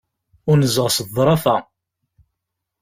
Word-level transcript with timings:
Unzeɣ 0.51 0.87
s 0.95 0.97
ḍḍrafa. 1.07 1.57